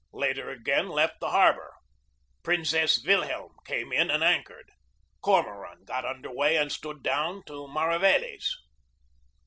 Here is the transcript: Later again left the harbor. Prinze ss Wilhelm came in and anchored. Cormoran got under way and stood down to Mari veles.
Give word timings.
Later 0.13 0.49
again 0.49 0.87
left 0.89 1.19
the 1.19 1.29
harbor. 1.29 1.75
Prinze 2.41 2.73
ss 2.73 3.05
Wilhelm 3.05 3.53
came 3.67 3.91
in 3.93 4.09
and 4.09 4.23
anchored. 4.23 4.71
Cormoran 5.21 5.85
got 5.85 6.05
under 6.05 6.33
way 6.33 6.55
and 6.57 6.71
stood 6.71 7.03
down 7.03 7.43
to 7.45 7.67
Mari 7.67 7.99
veles. 7.99 8.47